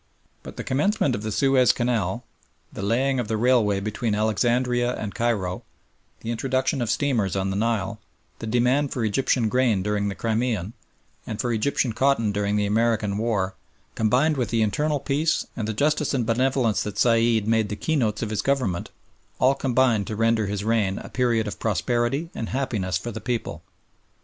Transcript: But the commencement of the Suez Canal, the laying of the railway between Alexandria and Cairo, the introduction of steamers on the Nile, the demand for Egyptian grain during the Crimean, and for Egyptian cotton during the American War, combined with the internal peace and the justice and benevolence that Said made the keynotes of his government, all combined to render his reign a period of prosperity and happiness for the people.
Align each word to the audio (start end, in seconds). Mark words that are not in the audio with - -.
But 0.41 0.57
the 0.57 0.63
commencement 0.63 1.13
of 1.13 1.21
the 1.21 1.31
Suez 1.31 1.71
Canal, 1.71 2.23
the 2.73 2.81
laying 2.81 3.19
of 3.19 3.27
the 3.27 3.37
railway 3.37 3.79
between 3.79 4.15
Alexandria 4.15 4.95
and 4.95 5.13
Cairo, 5.13 5.61
the 6.21 6.31
introduction 6.31 6.81
of 6.81 6.89
steamers 6.89 7.35
on 7.35 7.51
the 7.51 7.55
Nile, 7.55 7.99
the 8.39 8.47
demand 8.47 8.91
for 8.91 9.05
Egyptian 9.05 9.47
grain 9.47 9.83
during 9.83 10.07
the 10.07 10.15
Crimean, 10.15 10.73
and 11.27 11.39
for 11.39 11.53
Egyptian 11.53 11.93
cotton 11.93 12.31
during 12.31 12.55
the 12.55 12.65
American 12.65 13.19
War, 13.19 13.53
combined 13.93 14.37
with 14.37 14.49
the 14.49 14.63
internal 14.63 14.99
peace 14.99 15.45
and 15.55 15.67
the 15.67 15.71
justice 15.71 16.15
and 16.15 16.25
benevolence 16.25 16.81
that 16.81 16.97
Said 16.97 17.47
made 17.47 17.69
the 17.69 17.75
keynotes 17.75 18.23
of 18.23 18.31
his 18.31 18.41
government, 18.41 18.89
all 19.37 19.53
combined 19.53 20.07
to 20.07 20.15
render 20.15 20.47
his 20.47 20.63
reign 20.63 20.97
a 20.97 21.09
period 21.09 21.45
of 21.47 21.59
prosperity 21.59 22.31
and 22.33 22.49
happiness 22.49 22.97
for 22.97 23.11
the 23.11 23.21
people. 23.21 23.61